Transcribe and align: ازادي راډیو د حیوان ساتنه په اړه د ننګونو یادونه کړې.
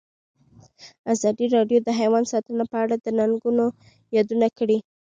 ازادي 1.13 1.45
راډیو 1.55 1.79
د 1.83 1.89
حیوان 1.99 2.23
ساتنه 2.31 2.63
په 2.71 2.77
اړه 2.83 2.95
د 2.99 3.07
ننګونو 3.17 3.65
یادونه 4.15 4.47
کړې. 4.57 4.77